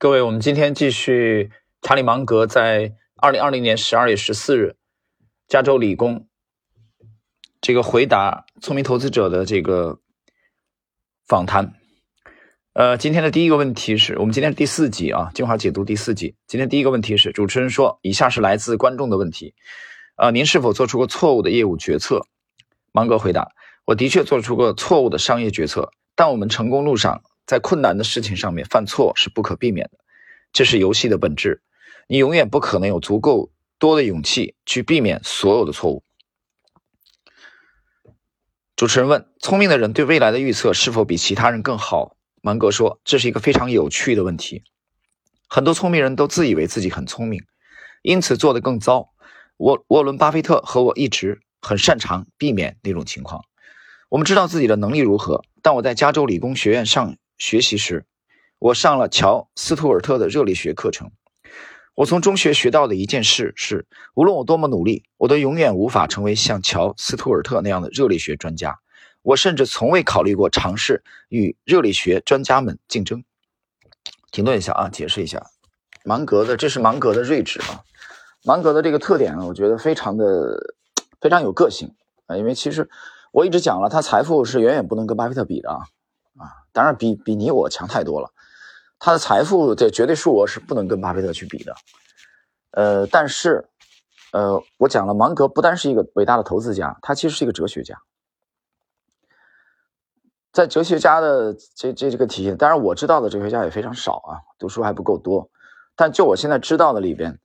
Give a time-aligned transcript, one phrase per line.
[0.00, 1.50] 各位，我们今天继续
[1.82, 4.76] 查理芒格在二零二零年十二月十四日
[5.48, 6.28] 加州理工
[7.60, 9.98] 这个回答聪明投资者的这个
[11.26, 11.74] 访谈。
[12.74, 16.36] 呃，今天的第一个问题是我们今天第四集啊，精华解读第四集。
[16.46, 19.56] 今天第一个问题是，主持人说，以下是来自观众的问题。
[20.14, 22.24] 呃，您是否做出过错误的业务决策？
[22.92, 23.50] 芒格回答：
[23.84, 27.24] 我的确做出过错误的商业决策，但我们成功路上。
[27.48, 29.98] 在困难的事情上面犯错是不可避免的，
[30.52, 31.62] 这是游戏的本质。
[32.06, 36.04] 你永远不可能有足够多的勇气去避免所有的错误。
[38.76, 42.18] 主持人问：聪明的人对未来的预测是否比其他人更好？
[42.42, 44.62] 芒格说：这是一个非常有趣的问题。
[45.48, 47.40] 很多聪明人都自以为自己很聪明，
[48.02, 49.08] 因此做得更糟。
[49.56, 53.42] 沃沃伦·巴菲特和我一直很擅长避免那种情况。
[54.10, 57.16] 我们知道自己的能力如何，但我在加州理工学院上。
[57.38, 58.04] 学习时，
[58.58, 61.10] 我上了乔斯图尔特的热力学课程。
[61.94, 68.78] 我从中学学到的一件事是：无论我多么努力，我都永远无法成为像乔斯图尔特那样的热力学专家。
[69.22, 73.24] 我甚至从未考虑过尝试与热力学专家们竞争。
[74.30, 75.44] 停顿一下啊，解释一下，
[76.04, 77.82] 芒格的这是芒格的睿智啊。
[78.44, 80.74] 芒格的这个特点呢，我觉得非常的
[81.20, 81.94] 非常有个性
[82.26, 82.36] 啊。
[82.36, 82.88] 因为其实
[83.32, 85.78] 我一直讲了，他财富是远远不能跟巴菲特比的啊。
[86.78, 88.30] 当然比比你我强太多了。
[89.00, 91.74] 他的财富的绝对数额是不能跟巴菲特去比的。
[92.70, 93.68] 呃，但是，
[94.32, 98.00] 呃，我讲了，芒格不单是一个伟大的投资家，他其实是一个哲学家。
[100.52, 105.50] 在哲学家的这这这个体系，当然我知道的哲学家也非常少啊，读书还不够多。
[105.96, 107.40] 但就我现在知道的里边，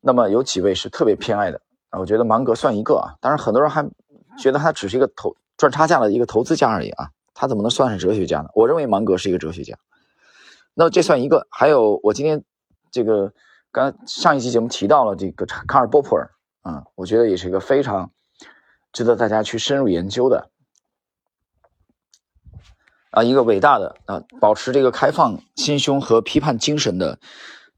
[0.00, 3.18] 那么有几位是特别偏爱的啊，我觉得芒格算一个啊。
[3.20, 3.84] 当然，很多人还
[4.38, 7.10] 觉得他只是一个投赚差价的一个投资家而已啊。
[7.40, 8.50] 他怎么能算是哲学家呢？
[8.54, 9.78] 我认为芒格是一个哲学家，
[10.74, 11.46] 那这算一个。
[11.50, 12.44] 还有我今天
[12.90, 13.32] 这个
[13.72, 18.12] 刚上一期节目提到了这个卡尔波普尔啊，我觉得也是一个非常
[18.92, 20.50] 值得大家去深入研究的
[23.10, 27.18] 啊，一个伟大的啊，保持这个开放心胸和批判精神的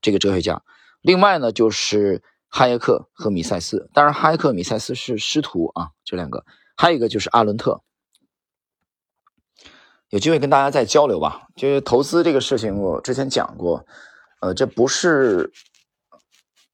[0.00, 0.64] 这个哲学家。
[1.02, 6.44] 另外呢，就是哈耶克和米塞斯，当然哈耶克、米塞斯是师徒啊，这两个。
[6.76, 7.80] 还有一个就是阿伦特。
[10.12, 11.48] 有机会跟大家再交流吧。
[11.56, 13.84] 就是投资这个事情，我之前讲过，
[14.40, 15.50] 呃，这不是，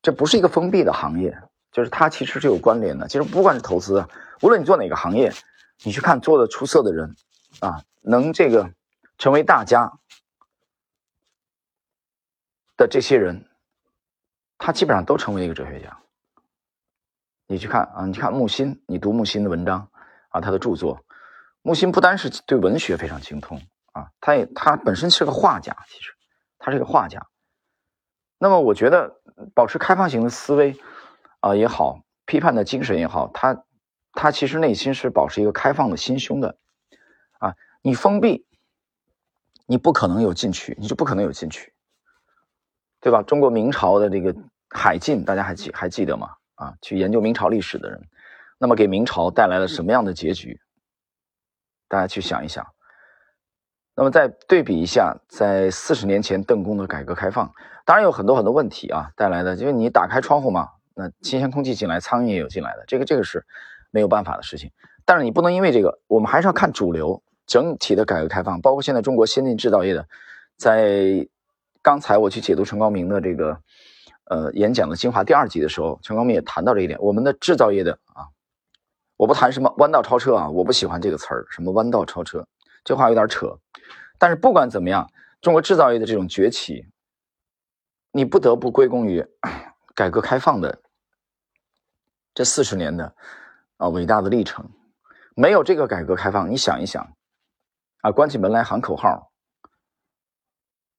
[0.03, 1.39] 这不是一个封闭的行业，
[1.71, 3.07] 就是它其实是有关联的。
[3.07, 4.05] 其实不管是投资，
[4.43, 5.33] 无论你做哪个行业，
[5.85, 7.15] 你去看做的出色的人，
[7.61, 8.73] 啊，能这个
[9.19, 9.93] 成为大家
[12.77, 13.45] 的这些人，
[14.59, 15.97] 他基本上都成为一个哲学家。
[17.47, 19.89] 你去看啊，你看木心，你读木心的文章
[20.31, 21.05] 啊，他的著作。
[21.63, 23.61] 木心不单是对文学非常精通
[23.93, 26.13] 啊，他也他本身是个画家，其实
[26.59, 27.27] 他是个画家。
[28.39, 29.21] 那么我觉得
[29.55, 30.77] 保持开放型的思维
[31.41, 33.65] 啊也好，批判的精神也好，他
[34.13, 36.57] 他其实内心是保持一个开放的心胸的
[37.39, 37.55] 啊。
[37.83, 38.47] 你封闭，
[39.67, 41.73] 你不可能有进取，你就不可能有进取，
[43.01, 43.23] 对吧？
[43.23, 44.35] 中国明朝的这个
[44.71, 46.31] 海禁，大家还记还记得吗？
[46.55, 48.09] 啊，去研究明朝历史的人，
[48.59, 50.61] 那么给明朝带来了什么样的结局？
[51.89, 52.67] 大家去想一想，
[53.95, 57.51] 那么再对比一下，在四十年前邓公的改革开放，
[57.85, 63.45] 当然有很多很多问题啊带来的，就是你打开窗户嘛，那新鲜空气进来，苍蝇也有进来的，这个这个是
[63.91, 64.71] 没有办法的事情。
[65.05, 70.07] 但是你不能因为这个，我们还是要看主流整体的改革开放，包括现在中国先进制造业的，
[70.59, 71.27] 在
[71.83, 73.59] 刚才我去解读陈光明的这个
[74.27, 78.29] 呃演讲的精华第二集的时候，陈光明也谈到这一点，我们的制造业的啊。
[79.19, 82.47] 我不谈什么弯道超车啊，我不喜欢这个词儿，什么弯道超车，
[82.85, 83.59] 这话有点扯。
[84.17, 86.87] 但是不管怎么样，中国制造业的这种崛起，
[88.13, 89.27] 你不得不归功于
[89.97, 90.81] 改革开放的
[92.33, 93.13] 这四十年的
[93.79, 94.71] 啊伟大的历程。
[95.35, 97.05] 没有这个改革开放，你想一想
[98.03, 99.33] 啊，关起门来喊口号，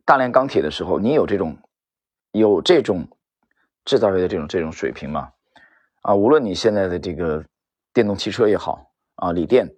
[0.03, 1.57] 大炼钢铁的时候，你有这种
[2.31, 3.07] 有这种
[3.85, 5.31] 制造业的这种这种水平吗？
[6.01, 7.45] 啊，无论你现在的这个。
[7.93, 9.73] 电动汽车也好啊，锂电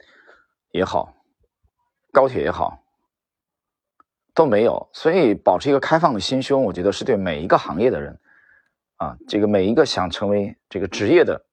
[0.72, 1.14] 也好，
[2.12, 2.84] 高铁也好，
[4.34, 4.90] 都没有。
[4.94, 8.20] 所以保持一个开放的心胸，我觉得是对每一个行业的人
[8.98, 11.44] 啊，这个每一个想成为这个职业的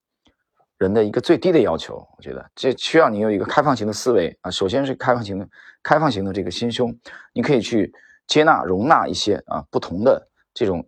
[0.77, 1.97] 人的一个最低的要求。
[2.17, 5.49] 我觉得这需要你有一个开放型的思维啊，首先是开放型的、
[5.83, 6.95] 开放型的这个心胸，
[7.33, 7.93] 你可以去
[8.27, 10.87] 接纳、容纳一些啊不同的这种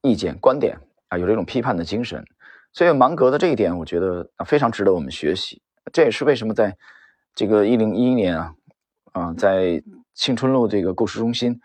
[0.00, 0.78] 意见、观点
[1.08, 2.24] 啊，有这种批判的精神。
[2.72, 5.60] 所以芒格的这一点，我觉得非常值得我们学习。
[5.92, 6.76] 这也是为什么在
[7.34, 8.54] 这个一零一一年啊，
[9.12, 9.82] 啊，在
[10.14, 11.60] 青春路这个故事中心，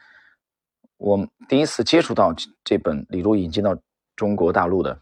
[0.98, 3.78] 我第一次接触到这本李路引进到
[4.16, 5.00] 中国大陆的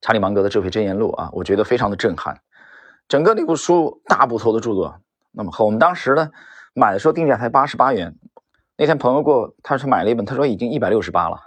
[0.00, 2.40] 查理芒格的《智慧箴言录》啊，我觉得非常的震撼。
[3.06, 5.00] 整个那部书大部头的著作，
[5.30, 6.30] 那么和我们当时呢
[6.74, 8.16] 买的时候定价才八十八元。
[8.76, 11.38] 那天朋友过，他说买了一本，他说已经一百六十八了。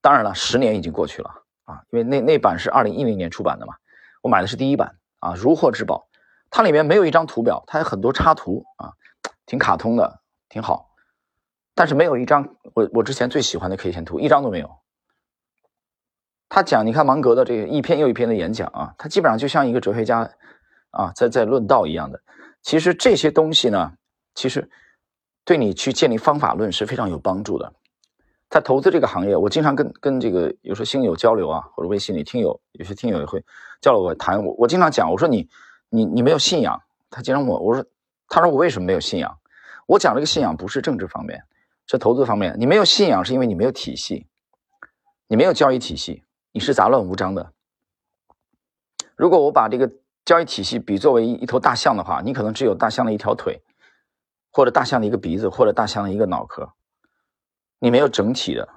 [0.00, 1.39] 当然了，十年已经过去了
[1.70, 3.74] 啊，因为那那版是二零一零年出版的嘛，
[4.22, 6.08] 我买的是第一版啊，如获至宝。
[6.50, 8.92] 它里面没有一张图表，它有很多插图啊，
[9.46, 10.90] 挺卡通的，挺好。
[11.76, 14.68] 但是没有一张我我之前最喜欢的 K 线图，一张都没有。
[16.48, 20.28] 他讲，你看芒格的这一篇又一篇的演讲啊，他基本上就像一个哲学家
[20.90, 22.20] 啊，在在论道一样的。
[22.62, 23.92] 其实这些东西呢，
[24.34, 24.68] 其实
[25.44, 27.72] 对你去建立方法论是非常有帮助的。
[28.50, 33.42] 在投资这个行业，我经常跟跟这个有时候新友交流啊，或者微信里听友有些听友也会
[33.80, 35.48] 交流我谈我我经常讲，我说你
[35.88, 37.84] 你你没有信仰，他经常问我，我说
[38.28, 39.38] 他说我为什么没有信仰？
[39.86, 41.40] 我讲这个信仰不是政治方面，
[41.86, 42.56] 是投资方面。
[42.58, 44.26] 你没有信仰是因为你没有体系，
[45.28, 47.52] 你没有交易体系，你是杂乱无章的。
[49.14, 49.88] 如果我把这个
[50.24, 53.62] 交易体系比作为一头大象的话，你可能只有大象的一条腿，
[54.50, 56.72] 或者大象的一个鼻子，或者大象的一个脑壳。
[57.80, 58.68] 你没有整体的，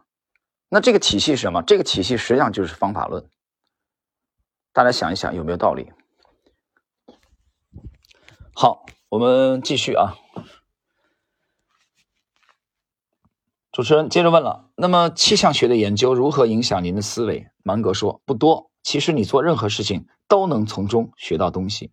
[0.69, 1.61] 那这个体系是什么？
[1.61, 3.29] 这个体系实际上就是方法论。
[4.71, 5.91] 大家想一想有没有道理？
[8.55, 10.15] 好，我们继续啊。
[13.71, 17.49] 主持人接着问了：那么气象学的研究如何影响您的思维？
[17.63, 18.71] 芒格说：不多。
[18.83, 21.91] 其实你做任何事情都能从中学到东西。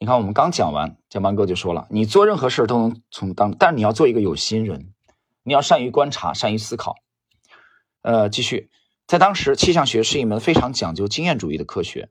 [0.00, 4.92] 你看，我们刚讲完，这芒哥就说了，你做任何事都能从当，但是你要做一个有心人，
[5.42, 6.94] 你要善于观察，善于思考。
[8.02, 8.70] 呃，继续，
[9.08, 12.10] 在当时，气象学是一门非常讲究经验主义的科学。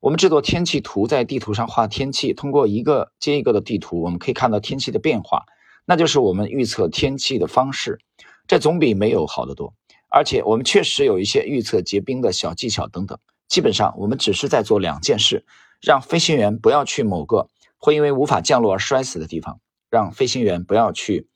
[0.00, 5.44] 我们制作天气图，在地图上画天气，通过一个接一个的地图，我们可以看到天气的变化，
[5.86, 8.00] 那就是我们预测天气的方式。
[8.46, 9.72] 这总比没有好得多。
[10.10, 13.18] 而且，我们确实有一些预测结冰的小技巧等等。
[13.48, 15.46] 基本上，我们只是在做两件事。
[15.84, 19.60] 让飞行员不要去某个会因为无法降落而摔死的地方，
[19.90, 21.28] 让飞行员不要去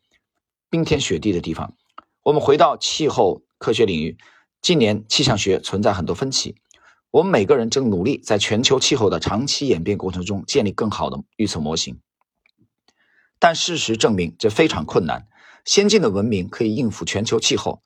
[0.70, 1.74] 冰天雪地的地方。
[2.22, 4.16] 我们回到气候科学领域，
[4.62, 6.56] 近年气象学存在很多分歧。
[7.10, 12.00] 我们每个人正努力在全球气候的长期演变过程中建立更好的预测模型，
[13.38, 15.26] 但事实证明这非常困难。
[15.64, 17.82] 先进的文明可以应付全球气候，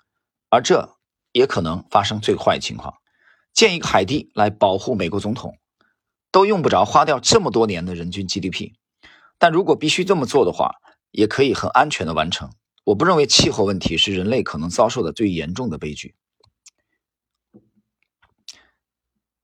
[0.48, 0.96] 而这
[1.32, 2.94] 也可能发生最坏情况。
[3.52, 5.56] 建一个海堤来保护美国总统。
[6.32, 8.72] 都用不着花掉这么多年的人均 GDP，
[9.38, 10.76] 但如果必须这么做的话，
[11.10, 12.50] 也可以很安全的完成。
[12.84, 16.16] 我不认为气候问题是人类可能遭受的最严重的悲剧。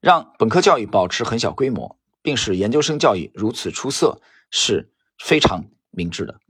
[0.00, 6.40] 让本科教育保持很小规模，并使研究生教育如此出色，是非常明智的。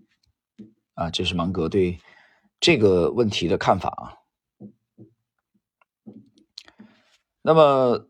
[0.95, 1.99] 啊，这是芒格对
[2.61, 4.03] 这个问题的看法啊。
[7.43, 8.09] 那么。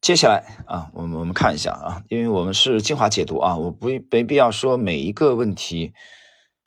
[0.00, 5.92] 接下来啊，我们我们看一下啊，因为我们是精华解读啊，我不没必要说每一个问题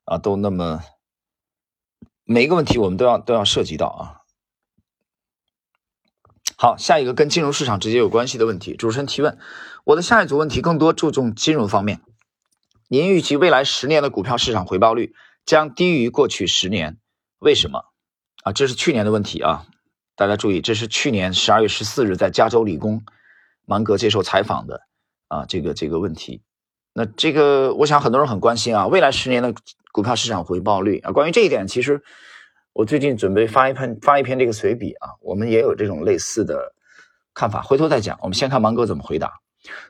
[0.06, 0.82] 啊都那么
[2.24, 4.22] 每一个问题我们都要都要涉及到啊。
[6.58, 9.40] 好，下一个跟金融市场直接有关系的问题，主持人提问，
[9.84, 12.02] 我的下一组问题更多注重金融方面。
[12.88, 17.00] 您预计未来十年的股票市场回报率将低于过去十年，
[17.40, 17.86] 为什么？
[18.44, 19.66] 啊，这是去年的问题啊，
[20.16, 23.04] 大家注意，这是去年十二月十四日在加州理工。
[23.66, 24.82] 芒格接受采访的
[25.28, 26.42] 啊，这个这个问题，
[26.94, 29.54] 那这个我想很多人很关心啊，未来十年的
[29.92, 32.04] 股票市场回报率啊，关于这一点，其实
[32.74, 36.74] 我最近准备发一篇发一篇这个随笔啊，我们也有这种类似的
[37.34, 38.20] 看法，回头再讲。
[38.22, 39.40] 我们先看芒格怎么回答。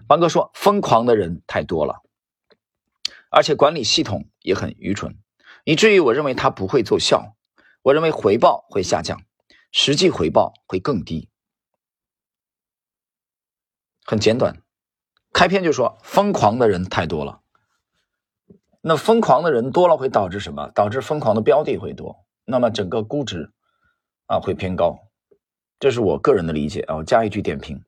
[0.08, 1.96] 芒格说：“疯狂的人太多了，
[3.32, 5.18] 而且管理系统也很愚蠢，
[5.64, 7.36] 以至于我认为它不会奏效。
[7.82, 9.20] 我认为回报会下降，
[9.72, 11.28] 实际回报会更低。”
[14.06, 14.62] 很简短，
[15.32, 17.40] 开篇就说疯狂的人太多了。
[18.82, 20.70] 那疯狂的人多了会导致什么？
[20.76, 23.52] 导致疯狂的标的会多，那么整个估值
[24.26, 25.00] 啊会偏高。
[25.80, 26.98] 这是我个人的理解啊。
[26.98, 27.82] 我加一句点评。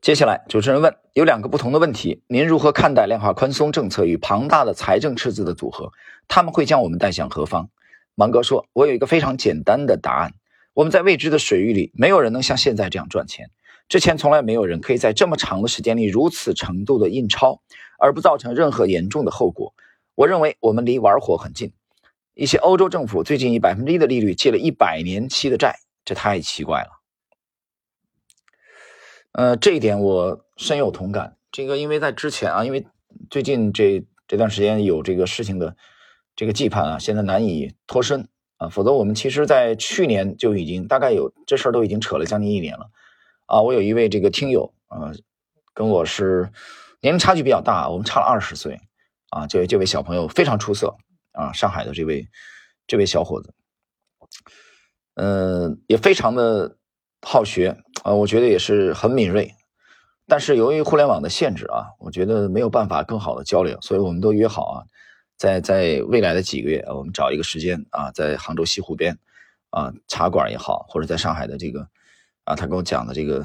[0.00, 5.92] 接下来主持人问有两个不同的问题：您如何看待量化宽松政策与庞大的财政赤字的组合？
[6.26, 7.68] 他们会将我们带向何方？
[8.14, 10.32] 芒格说：“我有一个非常简单的答案。”
[10.72, 13.50] 我们在未知的水域里，没有人能像现在这样赚钱。
[13.88, 17.60] 之前从来没有人可以在这么长的时间里如此程度的印钞，
[17.98, 19.74] 而不造成任何严重的后果。
[20.14, 21.72] 我认为我们离玩火很近。
[22.34, 27.00] 一些欧洲政府最近以百分之一的利率借了一百年期的债，这太奇怪了。
[29.32, 31.36] 呃，这一点我深有同感。
[31.50, 32.86] 这个因为在之前啊，因为
[33.28, 35.76] 最近这这段时间有这个事情的
[36.36, 38.28] 这个羁绊啊，现在难以脱身
[38.60, 38.68] 啊。
[38.68, 42.90] 否则我们其实在去年就已经大概有这事儿都已经扯了将近一年了
[43.46, 43.62] 啊。
[43.62, 45.10] 我有一位这个听友啊，
[45.74, 46.52] 跟我是
[47.00, 48.78] 年龄差距比较大，我们差了二十岁
[49.30, 49.46] 啊。
[49.46, 50.94] 这位这位小朋友非常出色
[51.32, 52.28] 啊，上海的这位
[52.86, 53.54] 这位小伙子，
[55.14, 56.76] 嗯，也非常的
[57.22, 59.54] 好学啊，我觉得也是很敏锐。
[60.26, 64.78] 但是由于互联网的限制啊，我觉得没有办法更好的交流，所以我们都约好啊，
[65.40, 69.18] 在在未来的几个月，我们找一个时间啊，在杭州西湖边
[69.70, 71.88] 啊茶馆也好，或者在上海的这个
[72.44, 73.42] 啊他跟我讲的这个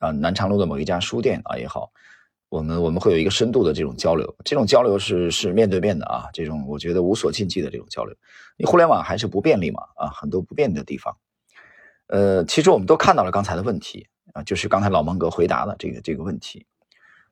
[0.00, 1.92] 啊南昌路的某一家书店啊也好，
[2.48, 8.16] 我们我们会有一个深度的这种交流，这种交流是是面对面的啊，这种我觉得无所禁忌的这种交流，
[8.56, 11.16] 你互联网还是不便利嘛啊，很多不便利的地方，
[12.08, 14.08] 呃，其实我们都看到了刚才的问题。
[14.34, 16.64] 啊，就是刚才老蒙哥回答的这个这个问题。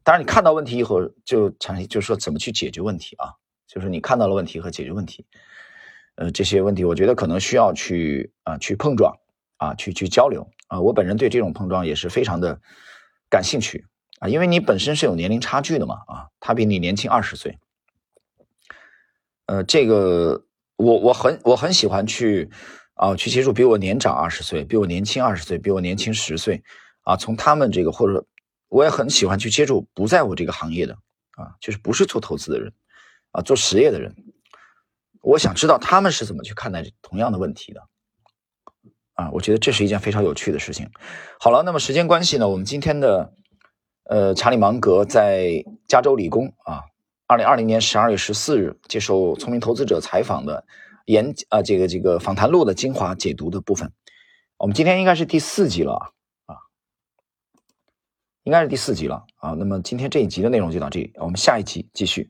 [0.02, 3.34] 当然，你看到问题以后就产生，就是说怎么去解决问题啊？
[3.66, 5.26] 就是你看到了问题和解决问题，
[6.16, 9.14] 呃，这些问题我觉得可能需要去啊去碰撞
[9.58, 10.80] 啊去去交流啊。
[10.80, 12.60] 我本人对这种碰撞也是非常的
[13.28, 13.84] 感兴趣
[14.20, 17.58] 啊，因为你本身是有年龄差距的嘛啊，他比你年轻二十岁。
[19.46, 20.44] 呃，这个
[20.76, 22.50] 我我很我很喜欢去
[22.94, 26.62] 啊去接触比我年长二十岁、比我年轻二十岁、比我年轻十岁。
[27.02, 28.26] 啊，从他们这个或者，
[28.70, 30.94] 我也很喜欢去接触不在我这个行业的
[31.32, 32.72] 啊，就是不是做投资的人，
[33.32, 34.14] 啊，做实业的人，
[35.22, 37.82] 我想知道他们是怎么去看待同样的问题的，
[39.14, 40.88] 啊，我觉得这是一件非常有趣的事情。
[41.40, 43.34] 好了，那么时间关系呢，我们今天的
[44.04, 46.84] 呃查理芒格在加州理工啊，
[47.26, 50.64] 二零二零年十二月十四日接受聪明投资者采访的
[51.06, 53.92] 演啊这个这个访谈录的精华解读的部分，
[54.58, 56.14] 我们今天应该是第四集了。
[58.50, 62.28] 应该是第四集了啊，那么今天这一集的内容就到这里，我们下一集继续。